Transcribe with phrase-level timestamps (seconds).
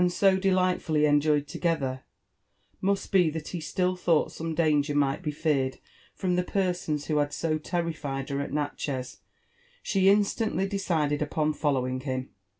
[0.03, 2.01] 40 delightfully enjofed together,
[2.81, 5.77] must be that he still Ihought som» danger might be feared
[6.15, 9.17] from the persons who had so terrified her ak Vatcliefs^
[9.83, 12.31] she instantly decided upon following him*.